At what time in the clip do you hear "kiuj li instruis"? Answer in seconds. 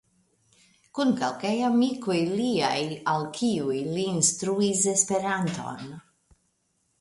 3.37-4.83